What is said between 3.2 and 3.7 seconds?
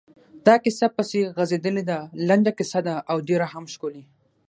ډېره هم